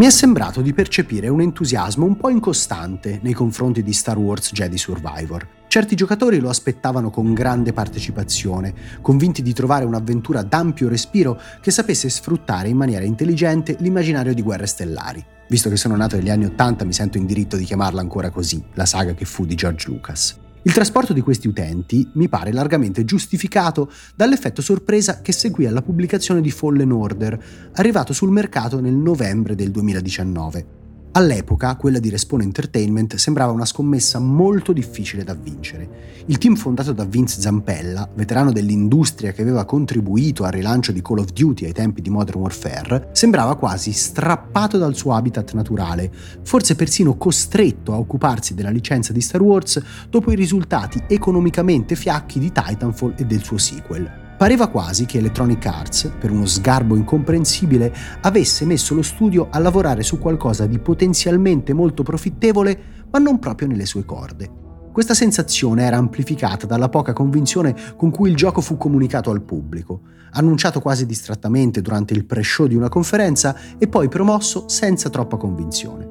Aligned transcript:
Mi 0.00 0.06
è 0.06 0.10
sembrato 0.10 0.62
di 0.62 0.72
percepire 0.72 1.28
un 1.28 1.42
entusiasmo 1.42 2.06
un 2.06 2.16
po' 2.16 2.30
incostante 2.30 3.18
nei 3.22 3.34
confronti 3.34 3.82
di 3.82 3.92
Star 3.92 4.16
Wars 4.16 4.50
Jedi 4.50 4.78
Survivor. 4.78 5.46
Certi 5.68 5.94
giocatori 5.94 6.38
lo 6.38 6.48
aspettavano 6.48 7.10
con 7.10 7.34
grande 7.34 7.74
partecipazione, 7.74 8.72
convinti 9.02 9.42
di 9.42 9.52
trovare 9.52 9.84
un'avventura 9.84 10.40
d'ampio 10.40 10.88
respiro 10.88 11.38
che 11.60 11.70
sapesse 11.70 12.08
sfruttare 12.08 12.68
in 12.68 12.78
maniera 12.78 13.04
intelligente 13.04 13.76
l'immaginario 13.80 14.32
di 14.32 14.40
guerre 14.40 14.64
stellari. 14.64 15.22
Visto 15.50 15.68
che 15.68 15.76
sono 15.76 15.96
nato 15.96 16.16
negli 16.16 16.30
anni 16.30 16.46
Ottanta 16.46 16.86
mi 16.86 16.94
sento 16.94 17.18
in 17.18 17.26
diritto 17.26 17.58
di 17.58 17.64
chiamarla 17.64 18.00
ancora 18.00 18.30
così, 18.30 18.64
la 18.76 18.86
saga 18.86 19.12
che 19.12 19.26
fu 19.26 19.44
di 19.44 19.54
George 19.54 19.86
Lucas. 19.86 20.34
Il 20.62 20.72
trasporto 20.72 21.14
di 21.14 21.22
questi 21.22 21.48
utenti 21.48 22.06
mi 22.14 22.28
pare 22.28 22.52
largamente 22.52 23.04
giustificato 23.04 23.90
dall'effetto 24.14 24.60
sorpresa 24.60 25.22
che 25.22 25.32
seguì 25.32 25.66
alla 25.66 25.80
pubblicazione 25.80 26.42
di 26.42 26.50
Fallen 26.50 26.92
Order, 26.92 27.70
arrivato 27.72 28.12
sul 28.12 28.30
mercato 28.30 28.78
nel 28.78 28.94
novembre 28.94 29.54
del 29.54 29.70
2019. 29.70 30.79
All'epoca, 31.12 31.74
quella 31.74 31.98
di 31.98 32.08
Respawn 32.08 32.42
Entertainment 32.42 33.16
sembrava 33.16 33.50
una 33.50 33.64
scommessa 33.64 34.20
molto 34.20 34.72
difficile 34.72 35.24
da 35.24 35.34
vincere. 35.34 36.22
Il 36.26 36.38
team 36.38 36.54
fondato 36.54 36.92
da 36.92 37.04
Vince 37.04 37.40
Zampella, 37.40 38.08
veterano 38.14 38.52
dell'industria 38.52 39.32
che 39.32 39.42
aveva 39.42 39.64
contribuito 39.64 40.44
al 40.44 40.52
rilancio 40.52 40.92
di 40.92 41.02
Call 41.02 41.18
of 41.18 41.32
Duty 41.32 41.64
ai 41.64 41.72
tempi 41.72 42.00
di 42.00 42.10
Modern 42.10 42.38
Warfare, 42.38 43.08
sembrava 43.10 43.56
quasi 43.56 43.90
strappato 43.90 44.78
dal 44.78 44.94
suo 44.94 45.12
habitat 45.12 45.52
naturale, 45.54 46.12
forse 46.42 46.76
persino 46.76 47.16
costretto 47.16 47.92
a 47.92 47.98
occuparsi 47.98 48.54
della 48.54 48.70
licenza 48.70 49.12
di 49.12 49.20
Star 49.20 49.42
Wars 49.42 49.82
dopo 50.08 50.30
i 50.30 50.36
risultati 50.36 51.02
economicamente 51.08 51.96
fiacchi 51.96 52.38
di 52.38 52.52
Titanfall 52.52 53.14
e 53.16 53.24
del 53.24 53.42
suo 53.42 53.58
sequel. 53.58 54.29
Pareva 54.40 54.68
quasi 54.68 55.04
che 55.04 55.18
Electronic 55.18 55.66
Arts, 55.66 56.12
per 56.18 56.30
uno 56.30 56.46
sgarbo 56.46 56.96
incomprensibile, 56.96 57.94
avesse 58.22 58.64
messo 58.64 58.94
lo 58.94 59.02
studio 59.02 59.48
a 59.50 59.58
lavorare 59.58 60.02
su 60.02 60.18
qualcosa 60.18 60.64
di 60.64 60.78
potenzialmente 60.78 61.74
molto 61.74 62.02
profittevole, 62.02 63.04
ma 63.10 63.18
non 63.18 63.38
proprio 63.38 63.68
nelle 63.68 63.84
sue 63.84 64.06
corde. 64.06 64.50
Questa 64.92 65.12
sensazione 65.12 65.84
era 65.84 65.98
amplificata 65.98 66.64
dalla 66.64 66.88
poca 66.88 67.12
convinzione 67.12 67.76
con 67.96 68.10
cui 68.10 68.30
il 68.30 68.34
gioco 68.34 68.62
fu 68.62 68.78
comunicato 68.78 69.30
al 69.30 69.42
pubblico, 69.42 70.04
annunciato 70.30 70.80
quasi 70.80 71.04
distrattamente 71.04 71.82
durante 71.82 72.14
il 72.14 72.24
pre-show 72.24 72.66
di 72.66 72.76
una 72.76 72.88
conferenza 72.88 73.54
e 73.76 73.88
poi 73.88 74.08
promosso 74.08 74.70
senza 74.70 75.10
troppa 75.10 75.36
convinzione. 75.36 76.09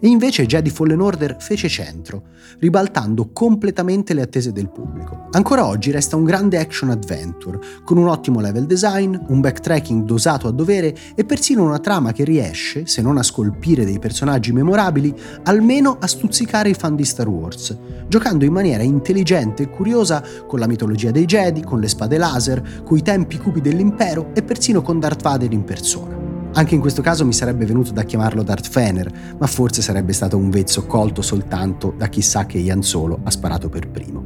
E 0.00 0.06
invece 0.06 0.46
Jedi 0.46 0.70
Fallen 0.70 1.00
Order 1.00 1.36
fece 1.40 1.68
centro, 1.68 2.22
ribaltando 2.60 3.30
completamente 3.32 4.14
le 4.14 4.22
attese 4.22 4.52
del 4.52 4.70
pubblico. 4.70 5.26
Ancora 5.32 5.66
oggi 5.66 5.90
resta 5.90 6.14
un 6.14 6.24
grande 6.24 6.58
action 6.58 6.90
adventure, 6.90 7.58
con 7.84 7.96
un 7.96 8.06
ottimo 8.06 8.40
level 8.40 8.66
design, 8.66 9.16
un 9.26 9.40
backtracking 9.40 10.04
dosato 10.04 10.46
a 10.46 10.52
dovere 10.52 10.96
e 11.16 11.24
persino 11.24 11.64
una 11.64 11.80
trama 11.80 12.12
che 12.12 12.22
riesce, 12.22 12.86
se 12.86 13.02
non 13.02 13.18
a 13.18 13.24
scolpire 13.24 13.84
dei 13.84 13.98
personaggi 13.98 14.52
memorabili, 14.52 15.12
almeno 15.44 15.96
a 15.98 16.06
stuzzicare 16.06 16.70
i 16.70 16.74
fan 16.74 16.94
di 16.94 17.04
Star 17.04 17.28
Wars, 17.28 17.76
giocando 18.06 18.44
in 18.44 18.52
maniera 18.52 18.84
intelligente 18.84 19.64
e 19.64 19.68
curiosa 19.68 20.22
con 20.46 20.60
la 20.60 20.68
mitologia 20.68 21.10
dei 21.10 21.24
Jedi, 21.24 21.64
con 21.64 21.80
le 21.80 21.88
spade 21.88 22.18
laser, 22.18 22.82
coi 22.84 23.02
tempi 23.02 23.38
cupi 23.38 23.60
dell'impero 23.60 24.30
e 24.32 24.42
persino 24.42 24.80
con 24.80 25.00
Darth 25.00 25.22
Vader 25.22 25.52
in 25.52 25.64
persona. 25.64 26.17
Anche 26.58 26.74
in 26.74 26.80
questo 26.80 27.02
caso 27.02 27.24
mi 27.24 27.32
sarebbe 27.32 27.66
venuto 27.66 27.92
da 27.92 28.02
chiamarlo 28.02 28.42
Darth 28.42 28.68
Fener, 28.68 29.36
ma 29.38 29.46
forse 29.46 29.80
sarebbe 29.80 30.12
stato 30.12 30.36
un 30.36 30.50
vezzo 30.50 30.86
colto 30.86 31.22
soltanto 31.22 31.94
da 31.96 32.08
chissà 32.08 32.46
che 32.46 32.58
Ian 32.58 32.82
Solo 32.82 33.20
ha 33.22 33.30
sparato 33.30 33.68
per 33.68 33.88
primo. 33.88 34.24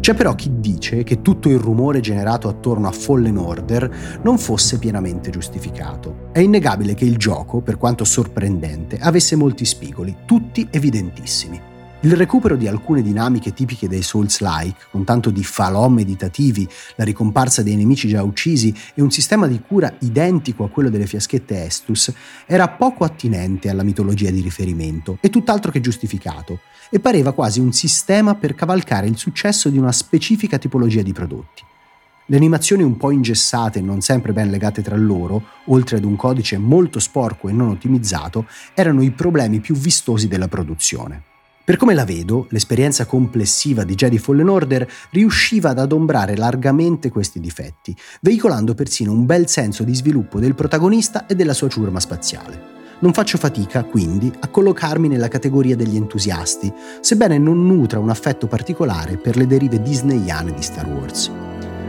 C'è 0.00 0.14
però 0.14 0.34
chi 0.34 0.50
dice 0.58 1.04
che 1.04 1.22
tutto 1.22 1.48
il 1.48 1.60
rumore 1.60 2.00
generato 2.00 2.48
attorno 2.48 2.88
a 2.88 2.90
Fallen 2.90 3.36
Order 3.36 4.18
non 4.24 4.36
fosse 4.36 4.80
pienamente 4.80 5.30
giustificato. 5.30 6.30
È 6.32 6.40
innegabile 6.40 6.94
che 6.94 7.04
il 7.04 7.18
gioco, 7.18 7.60
per 7.60 7.78
quanto 7.78 8.04
sorprendente, 8.04 8.98
avesse 8.98 9.36
molti 9.36 9.64
spigoli, 9.64 10.16
tutti 10.26 10.66
evidentissimi. 10.68 11.72
Il 12.04 12.16
recupero 12.16 12.54
di 12.56 12.68
alcune 12.68 13.00
dinamiche 13.00 13.54
tipiche 13.54 13.88
dei 13.88 14.02
Souls-like, 14.02 14.88
con 14.90 15.04
tanto 15.04 15.30
di 15.30 15.42
falò 15.42 15.88
meditativi, 15.88 16.68
la 16.96 17.04
ricomparsa 17.04 17.62
dei 17.62 17.76
nemici 17.76 18.08
già 18.08 18.22
uccisi 18.22 18.74
e 18.92 19.00
un 19.00 19.10
sistema 19.10 19.46
di 19.46 19.58
cura 19.66 19.90
identico 20.00 20.64
a 20.64 20.68
quello 20.68 20.90
delle 20.90 21.06
fiaschette 21.06 21.64
Estus, 21.64 22.12
era 22.44 22.68
poco 22.68 23.04
attinente 23.04 23.70
alla 23.70 23.82
mitologia 23.82 24.30
di 24.30 24.42
riferimento 24.42 25.16
e 25.22 25.30
tutt'altro 25.30 25.70
che 25.70 25.80
giustificato, 25.80 26.60
e 26.90 27.00
pareva 27.00 27.32
quasi 27.32 27.58
un 27.58 27.72
sistema 27.72 28.34
per 28.34 28.54
cavalcare 28.54 29.06
il 29.06 29.16
successo 29.16 29.70
di 29.70 29.78
una 29.78 29.92
specifica 29.92 30.58
tipologia 30.58 31.00
di 31.00 31.14
prodotti. 31.14 31.62
Le 32.26 32.36
animazioni 32.36 32.82
un 32.82 32.98
po' 32.98 33.12
ingessate 33.12 33.78
e 33.78 33.82
non 33.82 34.02
sempre 34.02 34.34
ben 34.34 34.50
legate 34.50 34.82
tra 34.82 34.96
loro, 34.96 35.42
oltre 35.68 35.96
ad 35.96 36.04
un 36.04 36.16
codice 36.16 36.58
molto 36.58 36.98
sporco 36.98 37.48
e 37.48 37.52
non 37.52 37.68
ottimizzato, 37.68 38.46
erano 38.74 39.00
i 39.00 39.10
problemi 39.10 39.60
più 39.60 39.74
vistosi 39.74 40.28
della 40.28 40.48
produzione. 40.48 41.32
Per 41.64 41.78
come 41.78 41.94
la 41.94 42.04
vedo, 42.04 42.46
l'esperienza 42.50 43.06
complessiva 43.06 43.84
di 43.84 43.94
Jedi 43.94 44.18
Fallen 44.18 44.50
Order 44.50 44.86
riusciva 45.12 45.70
ad 45.70 45.78
adombrare 45.78 46.36
largamente 46.36 47.08
questi 47.08 47.40
difetti, 47.40 47.96
veicolando 48.20 48.74
persino 48.74 49.12
un 49.12 49.24
bel 49.24 49.48
senso 49.48 49.82
di 49.82 49.94
sviluppo 49.94 50.38
del 50.38 50.54
protagonista 50.54 51.24
e 51.24 51.34
della 51.34 51.54
sua 51.54 51.70
ciurma 51.70 52.00
spaziale. 52.00 52.72
Non 52.98 53.14
faccio 53.14 53.38
fatica, 53.38 53.82
quindi, 53.82 54.30
a 54.40 54.48
collocarmi 54.48 55.08
nella 55.08 55.28
categoria 55.28 55.74
degli 55.74 55.96
entusiasti, 55.96 56.70
sebbene 57.00 57.38
non 57.38 57.66
nutra 57.66 57.98
un 57.98 58.10
affetto 58.10 58.46
particolare 58.46 59.16
per 59.16 59.38
le 59.38 59.46
derive 59.46 59.80
disneyane 59.80 60.52
di 60.52 60.62
Star 60.62 60.86
Wars. 60.86 61.43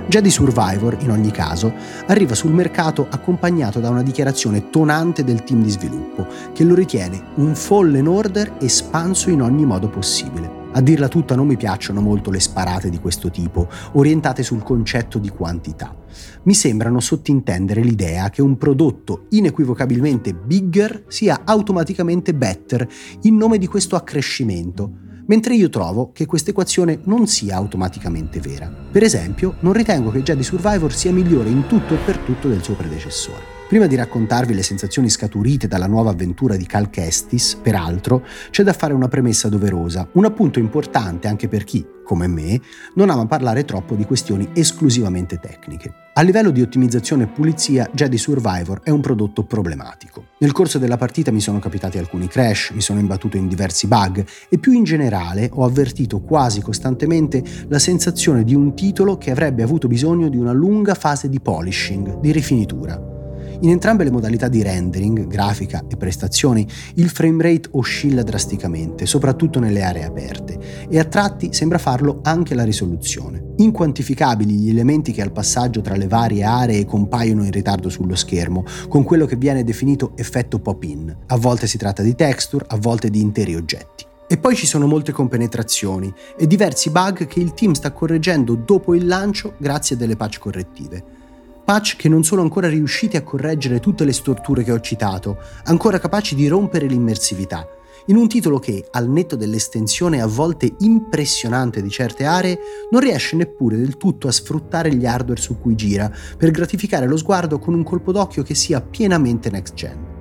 Jedi 0.08 0.30
Survivor, 0.30 0.98
in 1.02 1.10
ogni 1.10 1.32
caso, 1.32 1.74
arriva 2.06 2.36
sul 2.36 2.54
mercato 2.54 3.08
accompagnato 3.10 3.80
da 3.80 3.90
una 3.90 4.04
dichiarazione 4.04 4.70
tonante 4.70 5.24
del 5.24 5.44
team 5.44 5.64
di 5.64 5.70
sviluppo, 5.72 6.28
che 6.54 6.64
lo 6.64 6.76
ritiene 6.76 7.32
un 7.36 7.56
Fallen 7.56 8.08
Order 8.08 8.54
espanso 8.60 9.32
in 9.32 9.42
ogni 9.42 9.66
modo 9.66 9.90
possibile. 9.90 10.64
A 10.74 10.82
dirla 10.82 11.08
tutta 11.08 11.36
non 11.36 11.48
mi 11.48 11.58
piacciono 11.58 12.02
molto 12.02 12.30
le 12.30 12.40
sparate 12.40 12.90
di 12.90 13.00
questo 13.00 13.32
tipo, 13.32 13.68
orientate 13.94 14.44
sul 14.44 14.62
concetto 14.62 15.18
di 15.18 15.30
quantità. 15.30 15.96
Mi 16.44 16.54
sembrano 16.54 17.00
sottintendere 17.00 17.82
l'idea 17.82 18.30
che 18.30 18.42
un 18.42 18.58
prodotto 18.58 19.26
inequivocabilmente 19.30 20.34
bigger 20.34 21.06
sia 21.08 21.42
automaticamente 21.46 22.34
better 22.36 22.88
in 23.22 23.38
nome 23.38 23.58
di 23.58 23.68
questo 23.68 23.96
accrescimento, 23.96 25.04
mentre 25.28 25.56
io 25.56 25.70
trovo 25.70 26.12
che 26.12 26.26
questa 26.26 26.52
equazione 26.52 27.00
non 27.04 27.28
sia 27.28 27.56
automaticamente 27.56 28.40
vera. 28.40 28.72
Per 28.92 29.04
esempio, 29.04 29.56
non 29.60 29.74
ritengo 29.74 30.12
che 30.12 30.24
Jedi 30.24 30.44
Survivor 30.44 30.94
sia 30.94 31.12
migliore 31.12 31.50
in 31.50 31.68
tutto 31.68 31.94
e 31.94 31.98
per 31.98 32.18
tutto 32.18 32.48
del 32.48 32.64
suo 32.64 32.76
predecessore. 32.76 33.55
Prima 33.68 33.88
di 33.88 33.96
raccontarvi 33.96 34.54
le 34.54 34.62
sensazioni 34.62 35.10
scaturite 35.10 35.68
dalla 35.68 35.88
nuova 35.88 36.12
avventura 36.12 36.56
di 36.56 36.68
Cal 36.68 36.92
Kestis, 36.92 37.56
peraltro, 37.56 38.24
c'è 38.52 38.62
da 38.62 38.74
fare 38.74 38.94
una 38.94 39.08
premessa 39.08 39.50
doverosa, 39.50 40.08
un 40.14 40.26
appunto 40.26 40.60
importante 40.60 41.28
anche 41.28 41.48
per 41.48 41.64
chi, 41.64 41.84
come 42.04 42.28
me, 42.28 42.62
non 42.94 43.10
ama 43.10 43.26
parlare 43.26 43.66
troppo 43.66 43.96
di 43.96 44.06
questioni 44.06 44.48
esclusivamente 44.54 45.40
tecniche. 45.40 45.92
A 46.14 46.22
livello 46.22 46.52
di 46.52 46.62
ottimizzazione 46.62 47.24
e 47.24 47.28
pulizia, 47.28 47.90
Jedi 47.92 48.20
Survivor 48.20 48.82
è 48.84 48.92
un 48.92 49.02
prodotto 49.02 49.44
problematico. 49.44 50.28
Nel 50.38 50.52
corso 50.52 50.78
della 50.78 50.98
partita 50.98 51.32
mi 51.32 51.42
sono 51.42 51.58
capitati 51.58 51.98
alcuni 51.98 52.28
crash, 52.28 52.70
mi 52.70 52.82
sono 52.82 53.00
imbattuto 53.00 53.36
in 53.36 53.48
diversi 53.48 53.88
bug 53.88 54.24
e 54.48 54.60
più 54.60 54.74
in 54.74 54.84
generale 54.84 55.50
ho 55.52 55.66
avvertito 55.66 56.22
quasi 56.22 56.62
costantemente 56.62 57.44
la 57.68 57.80
sensazione 57.80 58.44
di 58.44 58.54
un 58.54 58.76
titolo 58.76 59.18
che 59.18 59.32
avrebbe 59.32 59.64
avuto 59.64 59.88
bisogno 59.88 60.30
di 60.30 60.38
una 60.38 60.54
lunga 60.54 60.94
fase 60.94 61.30
di 61.30 61.40
polishing, 61.40 62.20
di 62.20 62.32
rifinitura. 62.32 63.15
In 63.62 63.70
entrambe 63.70 64.04
le 64.04 64.12
modalità 64.12 64.50
di 64.50 64.62
rendering, 64.62 65.28
grafica 65.28 65.86
e 65.88 65.96
prestazioni, 65.96 66.68
il 66.96 67.10
framerate 67.10 67.70
oscilla 67.72 68.22
drasticamente, 68.22 69.06
soprattutto 69.06 69.60
nelle 69.60 69.82
aree 69.82 70.04
aperte, 70.04 70.60
e 70.90 71.00
a 71.00 71.06
tratti 71.06 71.54
sembra 71.54 71.78
farlo 71.78 72.20
anche 72.24 72.54
la 72.54 72.64
risoluzione. 72.64 73.54
Inquantificabili 73.58 74.56
gli 74.56 74.70
elementi 74.70 75.14
che 75.14 75.22
al 75.22 75.32
passaggio 75.32 75.82
tra 75.82 75.96
le 75.96 76.08
varie 76.08 76.44
aree 76.44 76.86
compaiono 76.86 77.46
in 77.46 77.52
ritardo 77.52 77.90
sullo 77.90 78.16
schermo, 78.16 78.66
con 78.90 79.04
quello 79.04 79.26
che 79.26 79.38
viene 79.38 79.64
definito 79.64 80.12
effetto 80.16 80.60
pop-in. 80.60 81.16
A 81.28 81.38
volte 81.38 81.68
si 81.68 81.78
tratta 81.78 82.04
di 82.04 82.14
texture, 82.14 82.66
a 82.68 82.78
volte 82.78 83.10
di 83.10 83.22
interi 83.22 83.56
oggetti. 83.56 84.06
E 84.28 84.38
poi 84.38 84.56
ci 84.56 84.66
sono 84.66 84.88
molte 84.88 85.12
compenetrazioni 85.12 86.12
e 86.38 86.48
diversi 86.48 86.90
bug 86.90 87.28
che 87.28 87.40
il 87.40 87.54
team 87.54 87.74
sta 87.74 87.92
correggendo 87.92 88.56
dopo 88.56 88.96
il 88.96 89.06
lancio 89.06 89.54
grazie 89.60 89.96
a 89.96 90.00
delle 90.00 90.16
patch 90.16 90.40
correttive 90.40 91.24
patch 91.66 91.96
che 91.96 92.08
non 92.08 92.24
sono 92.24 92.42
ancora 92.42 92.70
riusciti 92.70 93.18
a 93.18 93.24
correggere 93.24 93.80
tutte 93.80 94.06
le 94.06 94.14
storture 94.14 94.64
che 94.64 94.72
ho 94.72 94.80
citato, 94.80 95.40
ancora 95.64 96.00
capaci 96.00 96.36
di 96.36 96.48
rompere 96.48 96.86
l'immersività, 96.86 97.68
in 98.08 98.18
un 98.18 98.28
titolo 98.28 98.60
che, 98.60 98.88
al 98.92 99.10
netto 99.10 99.36
dell'estensione 99.36 100.22
a 100.22 100.28
volte 100.28 100.76
impressionante 100.80 101.82
di 101.82 101.90
certe 101.90 102.24
aree, 102.24 102.60
non 102.92 103.02
riesce 103.02 103.36
neppure 103.36 103.78
del 103.78 103.98
tutto 103.98 104.28
a 104.28 104.32
sfruttare 104.32 104.94
gli 104.94 105.08
hardware 105.08 105.42
su 105.42 105.60
cui 105.60 105.74
gira 105.74 106.12
per 106.38 106.52
gratificare 106.52 107.08
lo 107.08 107.18
sguardo 107.18 107.58
con 107.58 107.74
un 107.74 107.84
colpo 107.84 108.12
d'occhio 108.12 108.44
che 108.44 108.54
sia 108.54 108.80
pienamente 108.80 109.50
next 109.50 109.74
gen. 109.74 110.14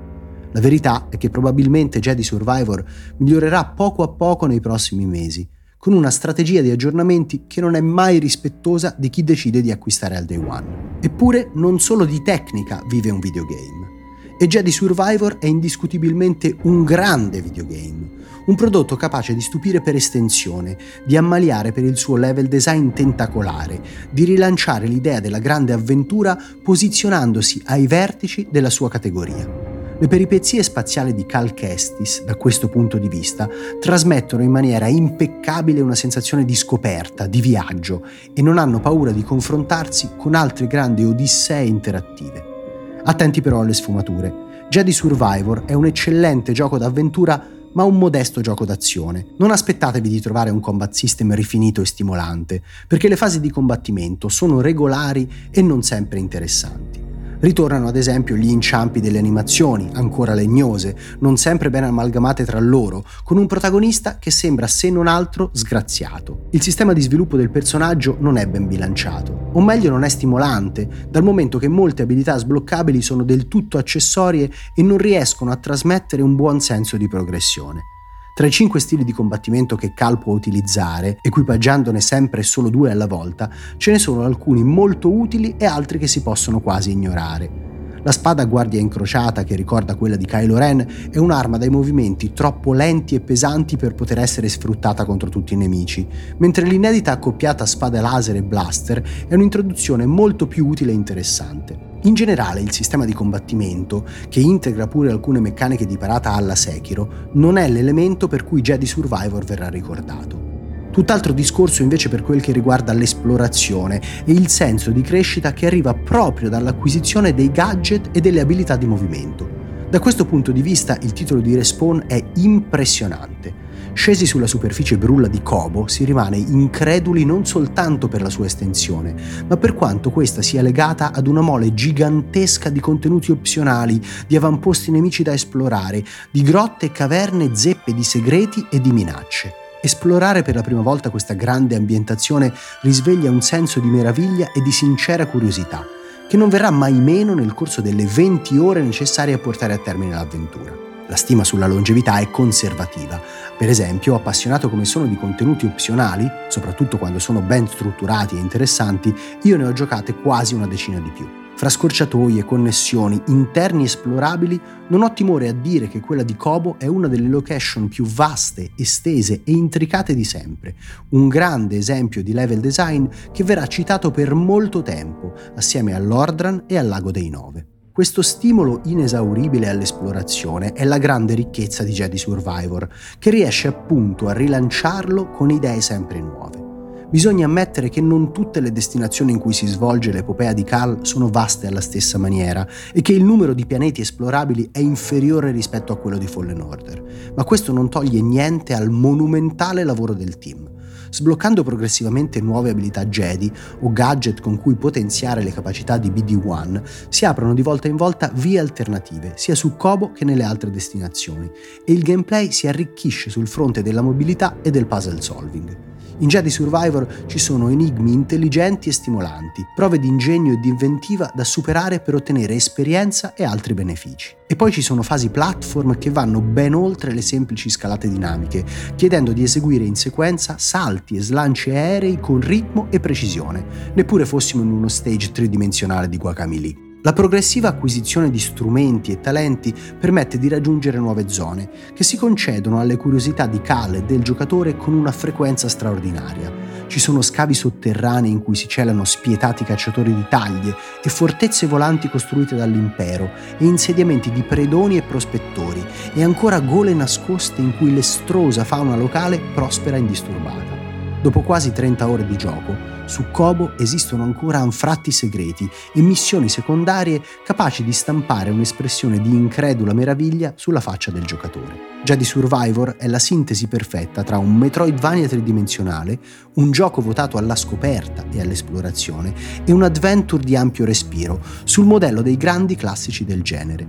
La 0.52 0.60
verità 0.60 1.08
è 1.10 1.18
che 1.18 1.30
probabilmente 1.30 1.98
Jedi 1.98 2.22
Survivor 2.22 2.82
migliorerà 3.18 3.66
poco 3.66 4.02
a 4.02 4.08
poco 4.08 4.46
nei 4.46 4.60
prossimi 4.60 5.04
mesi, 5.04 5.46
con 5.84 5.92
una 5.92 6.08
strategia 6.08 6.62
di 6.62 6.70
aggiornamenti 6.70 7.42
che 7.46 7.60
non 7.60 7.74
è 7.74 7.80
mai 7.82 8.18
rispettosa 8.18 8.94
di 8.96 9.10
chi 9.10 9.22
decide 9.22 9.60
di 9.60 9.70
acquistare 9.70 10.16
al 10.16 10.24
day 10.24 10.38
one. 10.38 10.98
Eppure 10.98 11.50
non 11.56 11.78
solo 11.78 12.06
di 12.06 12.22
tecnica 12.22 12.82
vive 12.88 13.10
un 13.10 13.18
videogame. 13.18 13.92
E 14.38 14.46
Jedi 14.46 14.70
Survivor 14.70 15.36
è 15.36 15.44
indiscutibilmente 15.44 16.56
un 16.62 16.84
grande 16.84 17.42
videogame, 17.42 18.08
un 18.46 18.54
prodotto 18.54 18.96
capace 18.96 19.34
di 19.34 19.42
stupire 19.42 19.82
per 19.82 19.94
estensione, 19.94 20.78
di 21.04 21.18
ammaliare 21.18 21.72
per 21.72 21.84
il 21.84 21.98
suo 21.98 22.16
level 22.16 22.48
design 22.48 22.88
tentacolare, 22.92 23.82
di 24.08 24.24
rilanciare 24.24 24.86
l'idea 24.86 25.20
della 25.20 25.38
grande 25.38 25.74
avventura 25.74 26.34
posizionandosi 26.62 27.60
ai 27.66 27.86
vertici 27.86 28.48
della 28.50 28.70
sua 28.70 28.88
categoria. 28.88 29.73
Le 30.04 30.10
peripezie 30.10 30.62
spaziali 30.62 31.14
di 31.14 31.24
Cal 31.24 31.54
Kestis, 31.54 32.24
da 32.24 32.36
questo 32.36 32.68
punto 32.68 32.98
di 32.98 33.08
vista, 33.08 33.48
trasmettono 33.80 34.42
in 34.42 34.50
maniera 34.50 34.86
impeccabile 34.86 35.80
una 35.80 35.94
sensazione 35.94 36.44
di 36.44 36.54
scoperta, 36.54 37.26
di 37.26 37.40
viaggio 37.40 38.04
e 38.34 38.42
non 38.42 38.58
hanno 38.58 38.80
paura 38.80 39.12
di 39.12 39.22
confrontarsi 39.22 40.10
con 40.18 40.34
altre 40.34 40.66
grandi 40.66 41.04
odissee 41.04 41.64
interattive. 41.64 43.00
Attenti 43.02 43.40
però 43.40 43.60
alle 43.62 43.72
sfumature. 43.72 44.66
Jedi 44.68 44.92
Survivor 44.92 45.64
è 45.64 45.72
un 45.72 45.86
eccellente 45.86 46.52
gioco 46.52 46.76
d'avventura 46.76 47.42
ma 47.72 47.84
un 47.84 47.96
modesto 47.96 48.42
gioco 48.42 48.66
d'azione. 48.66 49.28
Non 49.38 49.52
aspettatevi 49.52 50.10
di 50.10 50.20
trovare 50.20 50.50
un 50.50 50.60
combat 50.60 50.92
system 50.92 51.34
rifinito 51.34 51.80
e 51.80 51.86
stimolante, 51.86 52.60
perché 52.86 53.08
le 53.08 53.16
fasi 53.16 53.40
di 53.40 53.50
combattimento 53.50 54.28
sono 54.28 54.60
regolari 54.60 55.48
e 55.50 55.62
non 55.62 55.82
sempre 55.82 56.18
interessanti. 56.18 57.03
Ritornano 57.40 57.88
ad 57.88 57.96
esempio 57.96 58.36
gli 58.36 58.48
inciampi 58.48 59.00
delle 59.00 59.18
animazioni, 59.18 59.90
ancora 59.92 60.34
legnose, 60.34 60.96
non 61.20 61.36
sempre 61.36 61.70
ben 61.70 61.84
amalgamate 61.84 62.44
tra 62.44 62.60
loro, 62.60 63.04
con 63.22 63.36
un 63.36 63.46
protagonista 63.46 64.18
che 64.18 64.30
sembra 64.30 64.66
se 64.66 64.90
non 64.90 65.06
altro 65.06 65.50
sgraziato. 65.52 66.46
Il 66.50 66.62
sistema 66.62 66.92
di 66.92 67.00
sviluppo 67.00 67.36
del 67.36 67.50
personaggio 67.50 68.16
non 68.20 68.36
è 68.36 68.46
ben 68.46 68.66
bilanciato, 68.66 69.50
o 69.52 69.60
meglio 69.60 69.90
non 69.90 70.04
è 70.04 70.08
stimolante, 70.08 70.88
dal 71.08 71.22
momento 71.22 71.58
che 71.58 71.68
molte 71.68 72.02
abilità 72.02 72.36
sbloccabili 72.36 73.02
sono 73.02 73.24
del 73.24 73.48
tutto 73.48 73.78
accessorie 73.78 74.50
e 74.74 74.82
non 74.82 74.98
riescono 74.98 75.50
a 75.50 75.56
trasmettere 75.56 76.22
un 76.22 76.34
buon 76.34 76.60
senso 76.60 76.96
di 76.96 77.08
progressione. 77.08 77.93
Tra 78.34 78.48
i 78.48 78.50
cinque 78.50 78.80
stili 78.80 79.04
di 79.04 79.12
combattimento 79.12 79.76
che 79.76 79.94
Cal 79.94 80.18
può 80.18 80.32
utilizzare, 80.32 81.18
equipaggiandone 81.22 82.00
sempre 82.00 82.42
solo 82.42 82.68
due 82.68 82.90
alla 82.90 83.06
volta, 83.06 83.48
ce 83.76 83.92
ne 83.92 84.00
sono 84.00 84.22
alcuni 84.22 84.64
molto 84.64 85.08
utili 85.08 85.54
e 85.56 85.66
altri 85.66 85.98
che 85.98 86.08
si 86.08 86.20
possono 86.20 86.58
quasi 86.58 86.90
ignorare. 86.90 88.00
La 88.02 88.10
spada 88.10 88.42
a 88.42 88.46
guardia 88.46 88.80
incrociata, 88.80 89.44
che 89.44 89.54
ricorda 89.54 89.94
quella 89.94 90.16
di 90.16 90.26
Kylo 90.26 90.58
Ren, 90.58 90.84
è 91.12 91.18
un'arma 91.18 91.58
dai 91.58 91.70
movimenti 91.70 92.32
troppo 92.32 92.72
lenti 92.72 93.14
e 93.14 93.20
pesanti 93.20 93.76
per 93.76 93.94
poter 93.94 94.18
essere 94.18 94.48
sfruttata 94.48 95.04
contro 95.04 95.28
tutti 95.28 95.54
i 95.54 95.56
nemici, 95.56 96.04
mentre 96.38 96.66
l'inedita 96.66 97.12
accoppiata 97.12 97.64
spada 97.64 98.00
laser 98.00 98.34
e 98.34 98.42
blaster 98.42 99.00
è 99.28 99.34
un'introduzione 99.34 100.06
molto 100.06 100.48
più 100.48 100.66
utile 100.66 100.90
e 100.90 100.94
interessante. 100.94 101.93
In 102.06 102.12
generale 102.12 102.60
il 102.60 102.70
sistema 102.70 103.06
di 103.06 103.14
combattimento, 103.14 104.06
che 104.28 104.40
integra 104.40 104.86
pure 104.86 105.10
alcune 105.10 105.40
meccaniche 105.40 105.86
di 105.86 105.96
parata 105.96 106.34
alla 106.34 106.54
Sekiro, 106.54 107.30
non 107.32 107.56
è 107.56 107.66
l'elemento 107.66 108.28
per 108.28 108.44
cui 108.44 108.60
Jedi 108.60 108.84
Survivor 108.84 109.42
verrà 109.42 109.68
ricordato. 109.68 110.52
Tutt'altro 110.90 111.32
discorso 111.32 111.80
invece 111.82 112.10
per 112.10 112.22
quel 112.22 112.42
che 112.42 112.52
riguarda 112.52 112.92
l'esplorazione 112.92 114.02
e 114.26 114.32
il 114.32 114.48
senso 114.48 114.90
di 114.90 115.00
crescita 115.00 115.54
che 115.54 115.64
arriva 115.64 115.94
proprio 115.94 116.50
dall'acquisizione 116.50 117.32
dei 117.32 117.50
gadget 117.50 118.10
e 118.12 118.20
delle 118.20 118.40
abilità 118.40 118.76
di 118.76 118.86
movimento. 118.86 119.48
Da 119.88 119.98
questo 119.98 120.26
punto 120.26 120.52
di 120.52 120.60
vista 120.60 120.98
il 121.00 121.14
titolo 121.14 121.40
di 121.40 121.54
Respawn 121.54 122.04
è 122.06 122.22
impressionante 122.34 123.63
Scesi 123.94 124.26
sulla 124.26 124.48
superficie 124.48 124.98
brulla 124.98 125.28
di 125.28 125.40
Kobo 125.40 125.86
si 125.86 126.04
rimane 126.04 126.36
increduli 126.36 127.24
non 127.24 127.46
soltanto 127.46 128.08
per 128.08 128.22
la 128.22 128.28
sua 128.28 128.44
estensione, 128.44 129.14
ma 129.46 129.56
per 129.56 129.74
quanto 129.74 130.10
questa 130.10 130.42
sia 130.42 130.62
legata 130.62 131.12
ad 131.12 131.28
una 131.28 131.40
mole 131.40 131.72
gigantesca 131.74 132.70
di 132.70 132.80
contenuti 132.80 133.30
opzionali, 133.30 134.02
di 134.26 134.36
avamposti 134.36 134.90
nemici 134.90 135.22
da 135.22 135.32
esplorare, 135.32 136.04
di 136.30 136.42
grotte 136.42 136.90
caverne 136.90 137.54
zeppe 137.54 137.94
di 137.94 138.02
segreti 138.02 138.66
e 138.68 138.80
di 138.80 138.92
minacce. 138.92 139.52
Esplorare 139.80 140.42
per 140.42 140.56
la 140.56 140.62
prima 140.62 140.82
volta 140.82 141.10
questa 141.10 141.34
grande 141.34 141.76
ambientazione 141.76 142.52
risveglia 142.82 143.30
un 143.30 143.42
senso 143.42 143.78
di 143.78 143.88
meraviglia 143.88 144.50
e 144.52 144.60
di 144.60 144.72
sincera 144.72 145.26
curiosità, 145.26 145.86
che 146.28 146.36
non 146.36 146.48
verrà 146.48 146.70
mai 146.70 146.94
meno 146.94 147.32
nel 147.32 147.54
corso 147.54 147.80
delle 147.80 148.06
20 148.06 148.58
ore 148.58 148.82
necessarie 148.82 149.34
a 149.34 149.38
portare 149.38 149.72
a 149.72 149.78
termine 149.78 150.14
l'avventura. 150.14 150.93
La 151.06 151.16
stima 151.16 151.44
sulla 151.44 151.66
longevità 151.66 152.18
è 152.18 152.30
conservativa. 152.30 153.20
Per 153.58 153.68
esempio, 153.68 154.14
appassionato 154.14 154.70
come 154.70 154.86
sono 154.86 155.06
di 155.06 155.16
contenuti 155.16 155.66
opzionali, 155.66 156.26
soprattutto 156.48 156.96
quando 156.96 157.18
sono 157.18 157.40
ben 157.40 157.66
strutturati 157.68 158.36
e 158.36 158.40
interessanti, 158.40 159.14
io 159.42 159.56
ne 159.56 159.64
ho 159.64 159.72
giocate 159.72 160.14
quasi 160.14 160.54
una 160.54 160.66
decina 160.66 160.98
di 160.98 161.10
più. 161.10 161.28
Fra 161.56 161.68
scorciatoie, 161.68 162.44
connessioni, 162.44 163.22
interni 163.28 163.84
esplorabili, 163.84 164.60
non 164.88 165.02
ho 165.02 165.12
timore 165.12 165.48
a 165.48 165.52
dire 165.52 165.88
che 165.88 166.00
quella 166.00 166.24
di 166.24 166.36
Kobo 166.36 166.76
è 166.78 166.86
una 166.86 167.06
delle 167.06 167.28
location 167.28 167.88
più 167.88 168.04
vaste, 168.06 168.70
estese 168.76 169.42
e 169.44 169.52
intricate 169.52 170.14
di 170.14 170.24
sempre, 170.24 170.74
un 171.10 171.28
grande 171.28 171.76
esempio 171.76 172.22
di 172.22 172.32
level 172.32 172.60
design 172.60 173.06
che 173.30 173.44
verrà 173.44 173.66
citato 173.66 174.10
per 174.10 174.34
molto 174.34 174.82
tempo, 174.82 175.34
assieme 175.54 175.94
all'Ordran 175.94 176.64
e 176.66 176.76
al 176.76 176.88
Lago 176.88 177.12
dei 177.12 177.28
Nove. 177.28 177.73
Questo 177.94 178.22
stimolo 178.22 178.80
inesauribile 178.86 179.68
all'esplorazione 179.68 180.72
è 180.72 180.82
la 180.82 180.98
grande 180.98 181.34
ricchezza 181.34 181.84
di 181.84 181.92
Jedi 181.92 182.18
Survivor, 182.18 182.88
che 183.20 183.30
riesce 183.30 183.68
appunto 183.68 184.26
a 184.26 184.32
rilanciarlo 184.32 185.30
con 185.30 185.50
idee 185.50 185.80
sempre 185.80 186.18
nuove. 186.18 187.06
Bisogna 187.08 187.44
ammettere 187.44 187.90
che 187.90 188.00
non 188.00 188.32
tutte 188.32 188.58
le 188.58 188.72
destinazioni 188.72 189.30
in 189.30 189.38
cui 189.38 189.52
si 189.52 189.68
svolge 189.68 190.10
l'epopea 190.10 190.52
di 190.52 190.64
Cal 190.64 191.06
sono 191.06 191.28
vaste 191.28 191.68
alla 191.68 191.80
stessa 191.80 192.18
maniera 192.18 192.66
e 192.92 193.00
che 193.00 193.12
il 193.12 193.22
numero 193.22 193.54
di 193.54 193.64
pianeti 193.64 194.00
esplorabili 194.00 194.70
è 194.72 194.80
inferiore 194.80 195.52
rispetto 195.52 195.92
a 195.92 195.96
quello 195.96 196.18
di 196.18 196.26
Fallen 196.26 196.62
Order, 196.62 197.32
ma 197.36 197.44
questo 197.44 197.72
non 197.72 197.88
toglie 197.88 198.20
niente 198.20 198.74
al 198.74 198.90
monumentale 198.90 199.84
lavoro 199.84 200.14
del 200.14 200.36
team. 200.38 200.73
Sbloccando 201.14 201.62
progressivamente 201.62 202.40
nuove 202.40 202.70
abilità 202.70 203.06
Jedi 203.06 203.48
o 203.82 203.92
gadget 203.92 204.40
con 204.40 204.58
cui 204.58 204.74
potenziare 204.74 205.44
le 205.44 205.52
capacità 205.52 205.96
di 205.96 206.10
BD-1, 206.10 206.82
si 207.08 207.24
aprono 207.24 207.54
di 207.54 207.62
volta 207.62 207.86
in 207.86 207.94
volta 207.94 208.32
vie 208.34 208.58
alternative, 208.58 209.34
sia 209.36 209.54
su 209.54 209.76
Kobo 209.76 210.10
che 210.10 210.24
nelle 210.24 210.42
altre 210.42 210.72
destinazioni, 210.72 211.48
e 211.84 211.92
il 211.92 212.02
gameplay 212.02 212.50
si 212.50 212.66
arricchisce 212.66 213.30
sul 213.30 213.46
fronte 213.46 213.80
della 213.80 214.02
mobilità 214.02 214.56
e 214.60 214.72
del 214.72 214.86
puzzle 214.86 215.22
solving. 215.22 215.93
In 216.18 216.28
Jedi 216.28 216.48
Survivor 216.48 217.24
ci 217.26 217.38
sono 217.38 217.68
enigmi 217.68 218.12
intelligenti 218.12 218.88
e 218.88 218.92
stimolanti, 218.92 219.66
prove 219.74 219.98
di 219.98 220.06
ingegno 220.06 220.52
e 220.52 220.60
di 220.60 220.68
inventiva 220.68 221.30
da 221.34 221.42
superare 221.42 221.98
per 222.00 222.14
ottenere 222.14 222.54
esperienza 222.54 223.34
e 223.34 223.44
altri 223.44 223.74
benefici. 223.74 224.34
E 224.46 224.54
poi 224.54 224.70
ci 224.70 224.80
sono 224.80 225.02
fasi 225.02 225.30
platform 225.30 225.98
che 225.98 226.10
vanno 226.10 226.40
ben 226.40 226.74
oltre 226.74 227.12
le 227.12 227.22
semplici 227.22 227.68
scalate 227.68 228.08
dinamiche, 228.08 228.64
chiedendo 228.94 229.32
di 229.32 229.42
eseguire 229.42 229.84
in 229.84 229.96
sequenza 229.96 230.56
salti 230.56 231.16
e 231.16 231.20
slanci 231.20 231.70
aerei 231.70 232.20
con 232.20 232.40
ritmo 232.40 232.86
e 232.90 233.00
precisione, 233.00 233.92
neppure 233.94 234.24
fossimo 234.24 234.62
in 234.62 234.70
uno 234.70 234.88
stage 234.88 235.32
tridimensionale 235.32 236.08
di 236.08 236.16
Guacamole. 236.16 236.93
La 237.06 237.12
progressiva 237.12 237.68
acquisizione 237.68 238.30
di 238.30 238.38
strumenti 238.38 239.12
e 239.12 239.20
talenti 239.20 239.74
permette 240.00 240.38
di 240.38 240.48
raggiungere 240.48 240.96
nuove 240.96 241.28
zone, 241.28 241.68
che 241.92 242.02
si 242.02 242.16
concedono 242.16 242.80
alle 242.80 242.96
curiosità 242.96 243.44
di 243.44 243.60
Cal 243.60 243.96
e 243.96 244.04
del 244.04 244.22
giocatore 244.22 244.74
con 244.78 244.94
una 244.94 245.12
frequenza 245.12 245.68
straordinaria. 245.68 246.50
Ci 246.86 246.98
sono 246.98 247.20
scavi 247.20 247.52
sotterranei 247.52 248.30
in 248.30 248.42
cui 248.42 248.54
si 248.54 248.68
celano 248.68 249.04
spietati 249.04 249.64
cacciatori 249.64 250.14
di 250.14 250.24
taglie 250.30 250.74
e 251.02 251.10
fortezze 251.10 251.66
volanti 251.66 252.08
costruite 252.08 252.56
dall'impero 252.56 253.30
e 253.58 253.66
insediamenti 253.66 254.32
di 254.32 254.42
predoni 254.42 254.96
e 254.96 255.02
prospettori 255.02 255.84
e 256.14 256.24
ancora 256.24 256.60
gole 256.60 256.94
nascoste 256.94 257.60
in 257.60 257.76
cui 257.76 257.92
l'estrosa 257.92 258.64
fauna 258.64 258.96
locale 258.96 259.38
prospera 259.52 259.98
indisturbata. 259.98 260.74
Dopo 261.20 261.42
quasi 261.42 261.70
30 261.70 262.08
ore 262.08 262.26
di 262.26 262.36
gioco, 262.38 262.93
su 263.06 263.26
Kobo 263.30 263.76
esistono 263.78 264.22
ancora 264.22 264.58
anfratti 264.58 265.10
segreti 265.10 265.68
e 265.92 266.00
missioni 266.00 266.48
secondarie 266.48 267.22
capaci 267.44 267.84
di 267.84 267.92
stampare 267.92 268.50
un'espressione 268.50 269.20
di 269.20 269.30
incredula 269.30 269.92
meraviglia 269.92 270.52
sulla 270.56 270.80
faccia 270.80 271.10
del 271.10 271.24
giocatore. 271.24 271.92
Jedi 272.04 272.24
Survivor 272.24 272.96
è 272.96 273.06
la 273.06 273.18
sintesi 273.18 273.66
perfetta 273.66 274.22
tra 274.22 274.38
un 274.38 274.54
Metroidvania 274.54 275.28
tridimensionale, 275.28 276.18
un 276.54 276.70
gioco 276.70 277.00
votato 277.00 277.38
alla 277.38 277.56
scoperta 277.56 278.24
e 278.30 278.40
all'esplorazione 278.40 279.34
e 279.64 279.72
un 279.72 279.82
adventure 279.82 280.42
di 280.42 280.56
ampio 280.56 280.84
respiro 280.84 281.40
sul 281.64 281.86
modello 281.86 282.22
dei 282.22 282.36
grandi 282.36 282.76
classici 282.76 283.24
del 283.24 283.42
genere. 283.42 283.86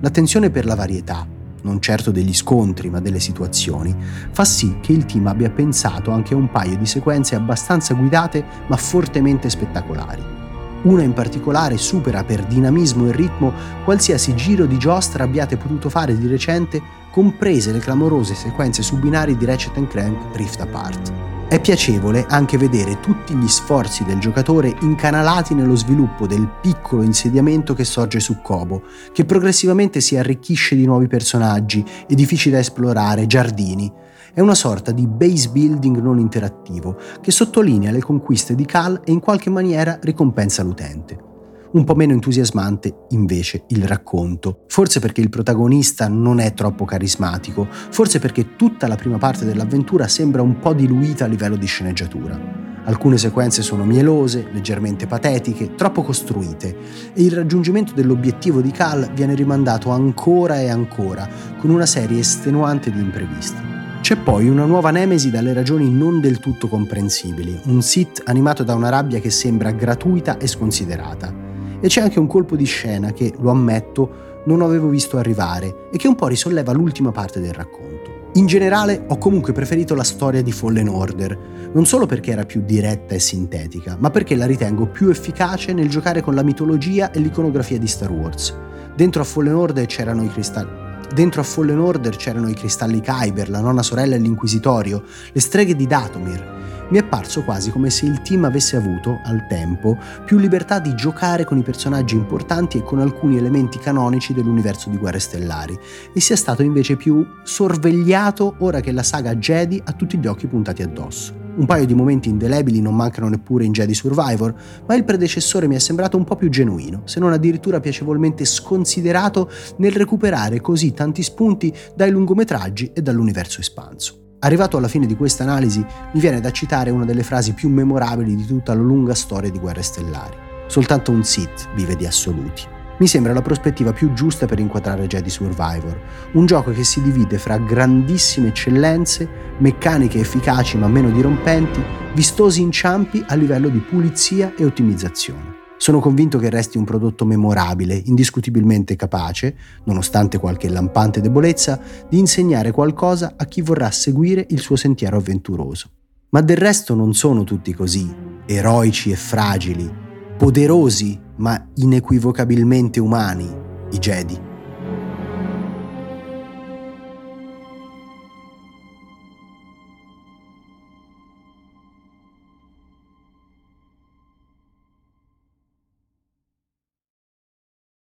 L'attenzione 0.00 0.50
per 0.50 0.64
la 0.64 0.74
varietà, 0.74 1.26
non 1.68 1.80
certo 1.80 2.10
degli 2.10 2.34
scontri 2.34 2.88
ma 2.88 2.98
delle 2.98 3.20
situazioni, 3.20 3.94
fa 4.30 4.44
sì 4.44 4.78
che 4.80 4.92
il 4.92 5.04
team 5.04 5.26
abbia 5.26 5.50
pensato 5.50 6.10
anche 6.10 6.34
a 6.34 6.36
un 6.36 6.50
paio 6.50 6.76
di 6.76 6.86
sequenze 6.86 7.34
abbastanza 7.34 7.94
guidate 7.94 8.44
ma 8.66 8.76
fortemente 8.76 9.50
spettacolari. 9.50 10.36
Una 10.82 11.02
in 11.02 11.12
particolare 11.12 11.76
supera 11.76 12.24
per 12.24 12.44
dinamismo 12.44 13.08
e 13.08 13.12
ritmo 13.12 13.52
qualsiasi 13.84 14.34
giro 14.34 14.64
di 14.64 14.78
giostra 14.78 15.24
abbiate 15.24 15.56
potuto 15.56 15.90
fare 15.90 16.16
di 16.16 16.26
recente, 16.26 16.80
comprese 17.10 17.72
le 17.72 17.80
clamorose 17.80 18.34
sequenze 18.34 18.82
su 18.82 18.96
binari 18.96 19.36
di 19.36 19.44
Ratchet 19.44 19.86
Clank 19.88 20.36
Rift 20.36 20.60
Apart. 20.60 21.17
È 21.48 21.58
piacevole 21.62 22.26
anche 22.28 22.58
vedere 22.58 23.00
tutti 23.00 23.34
gli 23.34 23.48
sforzi 23.48 24.04
del 24.04 24.18
giocatore 24.18 24.76
incanalati 24.82 25.54
nello 25.54 25.76
sviluppo 25.76 26.26
del 26.26 26.46
piccolo 26.60 27.00
insediamento 27.00 27.72
che 27.72 27.84
sorge 27.84 28.20
su 28.20 28.42
Kobo, 28.42 28.82
che 29.14 29.24
progressivamente 29.24 30.02
si 30.02 30.18
arricchisce 30.18 30.76
di 30.76 30.84
nuovi 30.84 31.06
personaggi, 31.06 31.82
edifici 32.06 32.50
da 32.50 32.58
esplorare, 32.58 33.26
giardini. 33.26 33.90
È 34.34 34.40
una 34.40 34.54
sorta 34.54 34.92
di 34.92 35.06
base 35.06 35.48
building 35.48 35.96
non 36.02 36.18
interattivo 36.18 36.98
che 37.22 37.30
sottolinea 37.30 37.92
le 37.92 38.02
conquiste 38.02 38.54
di 38.54 38.66
Cal 38.66 39.00
e 39.02 39.10
in 39.10 39.20
qualche 39.20 39.48
maniera 39.48 39.98
ricompensa 40.02 40.62
l'utente. 40.62 41.27
Un 41.70 41.84
po' 41.84 41.94
meno 41.94 42.14
entusiasmante 42.14 43.04
invece 43.10 43.64
il 43.68 43.86
racconto, 43.86 44.64
forse 44.68 45.00
perché 45.00 45.20
il 45.20 45.28
protagonista 45.28 46.08
non 46.08 46.40
è 46.40 46.54
troppo 46.54 46.86
carismatico, 46.86 47.66
forse 47.70 48.18
perché 48.18 48.56
tutta 48.56 48.86
la 48.86 48.96
prima 48.96 49.18
parte 49.18 49.44
dell'avventura 49.44 50.08
sembra 50.08 50.40
un 50.40 50.58
po' 50.60 50.72
diluita 50.72 51.26
a 51.26 51.28
livello 51.28 51.56
di 51.56 51.66
sceneggiatura. 51.66 52.66
Alcune 52.84 53.18
sequenze 53.18 53.60
sono 53.60 53.84
mielose, 53.84 54.48
leggermente 54.50 55.06
patetiche, 55.06 55.74
troppo 55.74 56.02
costruite 56.02 56.74
e 57.12 57.22
il 57.22 57.32
raggiungimento 57.32 57.92
dell'obiettivo 57.92 58.62
di 58.62 58.70
Cal 58.70 59.10
viene 59.12 59.34
rimandato 59.34 59.90
ancora 59.90 60.58
e 60.62 60.70
ancora, 60.70 61.28
con 61.58 61.68
una 61.68 61.84
serie 61.84 62.20
estenuante 62.20 62.90
di 62.90 62.98
imprevisti. 62.98 63.60
C'è 64.00 64.16
poi 64.16 64.48
una 64.48 64.64
nuova 64.64 64.90
Nemesi 64.90 65.30
dalle 65.30 65.52
ragioni 65.52 65.90
non 65.90 66.18
del 66.22 66.38
tutto 66.38 66.66
comprensibili, 66.66 67.60
un 67.64 67.82
Sith 67.82 68.22
animato 68.24 68.62
da 68.62 68.74
una 68.74 68.88
rabbia 68.88 69.20
che 69.20 69.28
sembra 69.28 69.70
gratuita 69.70 70.38
e 70.38 70.46
sconsiderata. 70.46 71.37
E 71.80 71.88
c'è 71.88 72.00
anche 72.00 72.18
un 72.18 72.26
colpo 72.26 72.56
di 72.56 72.64
scena 72.64 73.12
che, 73.12 73.32
lo 73.38 73.50
ammetto, 73.50 74.26
non 74.46 74.62
avevo 74.62 74.88
visto 74.88 75.16
arrivare 75.16 75.88
e 75.92 75.98
che 75.98 76.08
un 76.08 76.14
po' 76.14 76.26
risolleva 76.26 76.72
l'ultima 76.72 77.12
parte 77.12 77.40
del 77.40 77.52
racconto. 77.52 78.16
In 78.34 78.46
generale 78.46 79.04
ho 79.08 79.18
comunque 79.18 79.52
preferito 79.52 79.94
la 79.94 80.04
storia 80.04 80.42
di 80.42 80.52
Fallen 80.52 80.88
Order, 80.88 81.38
non 81.72 81.86
solo 81.86 82.06
perché 82.06 82.30
era 82.30 82.44
più 82.44 82.62
diretta 82.64 83.14
e 83.14 83.18
sintetica, 83.18 83.96
ma 83.98 84.10
perché 84.10 84.36
la 84.36 84.46
ritengo 84.46 84.86
più 84.86 85.08
efficace 85.08 85.72
nel 85.72 85.88
giocare 85.88 86.20
con 86.20 86.34
la 86.34 86.42
mitologia 86.42 87.10
e 87.10 87.20
l'iconografia 87.20 87.78
di 87.78 87.86
Star 87.86 88.10
Wars. 88.10 88.54
Dentro 88.94 89.22
a 89.22 89.24
Fallen 89.24 89.54
Order 89.54 89.86
c'erano 89.86 90.24
i 90.24 90.28
cristalli. 90.28 90.86
Dentro 91.12 91.40
a 91.40 91.44
Fallen 91.44 91.78
Order 91.78 92.16
c'erano 92.16 92.48
i 92.48 92.54
cristalli 92.54 93.00
Kyber, 93.00 93.48
la 93.48 93.60
nonna 93.60 93.82
sorella 93.82 94.14
e 94.14 94.18
l'inquisitorio, 94.18 95.02
le 95.32 95.40
streghe 95.40 95.74
di 95.74 95.86
Datomir, 95.86 96.56
mi 96.90 96.98
è 96.98 97.04
parso 97.04 97.42
quasi 97.42 97.70
come 97.70 97.90
se 97.90 98.06
il 98.06 98.22
team 98.22 98.44
avesse 98.44 98.76
avuto, 98.76 99.20
al 99.24 99.46
tempo, 99.46 99.98
più 100.24 100.38
libertà 100.38 100.78
di 100.78 100.94
giocare 100.94 101.44
con 101.44 101.58
i 101.58 101.62
personaggi 101.62 102.14
importanti 102.14 102.78
e 102.78 102.82
con 102.82 103.00
alcuni 103.00 103.36
elementi 103.36 103.78
canonici 103.78 104.32
dell'universo 104.32 104.88
di 104.88 104.96
Guerre 104.96 105.18
Stellari, 105.18 105.78
e 106.14 106.20
sia 106.20 106.36
stato 106.36 106.62
invece 106.62 106.96
più 106.96 107.26
sorvegliato 107.42 108.56
ora 108.58 108.80
che 108.80 108.92
la 108.92 109.02
saga 109.02 109.34
Jedi 109.34 109.80
ha 109.84 109.92
tutti 109.92 110.18
gli 110.18 110.26
occhi 110.26 110.46
puntati 110.46 110.82
addosso. 110.82 111.46
Un 111.58 111.66
paio 111.66 111.86
di 111.86 111.94
momenti 111.94 112.28
indelebili 112.28 112.80
non 112.80 112.94
mancano 112.94 113.28
neppure 113.28 113.64
in 113.64 113.72
Jedi 113.72 113.92
Survivor, 113.92 114.54
ma 114.86 114.94
il 114.94 115.04
predecessore 115.04 115.66
mi 115.66 115.74
è 115.74 115.80
sembrato 115.80 116.16
un 116.16 116.22
po' 116.22 116.36
più 116.36 116.48
genuino, 116.48 117.02
se 117.04 117.18
non 117.18 117.32
addirittura 117.32 117.80
piacevolmente 117.80 118.44
sconsiderato 118.44 119.50
nel 119.78 119.92
recuperare 119.92 120.60
così 120.60 120.94
tanti 120.94 121.22
spunti 121.24 121.74
dai 121.96 122.12
lungometraggi 122.12 122.92
e 122.94 123.02
dall'universo 123.02 123.60
espanso. 123.60 124.27
Arrivato 124.40 124.76
alla 124.76 124.86
fine 124.86 125.06
di 125.06 125.16
questa 125.16 125.42
analisi, 125.42 125.80
mi 125.80 126.20
viene 126.20 126.40
da 126.40 126.52
citare 126.52 126.90
una 126.90 127.04
delle 127.04 127.24
frasi 127.24 127.54
più 127.54 127.68
memorabili 127.68 128.36
di 128.36 128.46
tutta 128.46 128.72
la 128.72 128.82
lunga 128.82 129.14
storia 129.14 129.50
di 129.50 129.58
Guerre 129.58 129.82
Stellari. 129.82 130.36
Soltanto 130.68 131.10
un 131.10 131.24
Sith 131.24 131.68
vive 131.74 131.96
di 131.96 132.06
assoluti. 132.06 132.62
Mi 132.98 133.08
sembra 133.08 133.32
la 133.32 133.42
prospettiva 133.42 133.92
più 133.92 134.12
giusta 134.12 134.46
per 134.46 134.60
inquadrare 134.60 135.06
Jedi 135.08 135.30
Survivor, 135.30 136.00
un 136.32 136.46
gioco 136.46 136.72
che 136.72 136.84
si 136.84 137.02
divide 137.02 137.38
fra 137.38 137.58
grandissime 137.58 138.48
eccellenze, 138.48 139.28
meccaniche 139.58 140.20
efficaci 140.20 140.76
ma 140.78 140.86
meno 140.88 141.10
dirompenti, 141.10 141.82
vistosi 142.14 142.60
inciampi 142.60 143.24
a 143.26 143.34
livello 143.34 143.68
di 143.68 143.78
pulizia 143.78 144.52
e 144.56 144.64
ottimizzazione. 144.64 145.57
Sono 145.78 146.00
convinto 146.00 146.38
che 146.38 146.50
resti 146.50 146.76
un 146.76 146.84
prodotto 146.84 147.24
memorabile, 147.24 147.94
indiscutibilmente 147.94 148.96
capace, 148.96 149.56
nonostante 149.84 150.38
qualche 150.38 150.68
lampante 150.68 151.20
debolezza, 151.20 151.80
di 152.08 152.18
insegnare 152.18 152.72
qualcosa 152.72 153.34
a 153.36 153.44
chi 153.44 153.62
vorrà 153.62 153.90
seguire 153.90 154.44
il 154.50 154.58
suo 154.58 154.74
sentiero 154.74 155.16
avventuroso. 155.16 155.88
Ma 156.30 156.40
del 156.40 156.56
resto 156.56 156.94
non 156.94 157.14
sono 157.14 157.44
tutti 157.44 157.72
così, 157.72 158.12
eroici 158.44 159.12
e 159.12 159.16
fragili, 159.16 159.90
poderosi 160.36 161.18
ma 161.36 161.68
inequivocabilmente 161.74 162.98
umani, 162.98 163.48
i 163.92 163.98
Jedi. 163.98 164.47